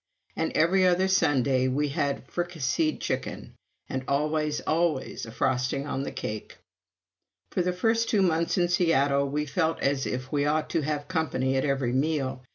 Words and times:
And 0.35 0.51
every 0.53 0.83
other 0.87 1.07
Sunday 1.07 1.67
we 1.67 1.89
had 1.89 2.27
fricasseed 2.27 2.99
chicken, 3.01 3.53
and 3.87 4.03
always, 4.07 4.59
always 4.61 5.27
a 5.27 5.31
frosting 5.31 5.85
on 5.85 6.01
the 6.01 6.11
cake. 6.11 6.57
For 7.51 7.61
the 7.61 7.71
first 7.71 8.09
two 8.09 8.23
months 8.23 8.57
in 8.57 8.67
Seattle 8.67 9.29
we 9.29 9.45
felt 9.45 9.79
as 9.79 10.07
if 10.07 10.31
we 10.31 10.43
ought 10.47 10.71
to 10.71 10.81
have 10.81 11.07
company 11.07 11.55
at 11.55 11.65
every 11.65 11.93
meal. 11.93 12.41